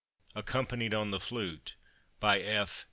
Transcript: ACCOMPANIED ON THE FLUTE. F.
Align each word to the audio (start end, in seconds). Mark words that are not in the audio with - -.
ACCOMPANIED 0.33 0.95
ON 0.95 1.11
THE 1.11 1.19
FLUTE. 1.19 1.75
F. 2.23 2.79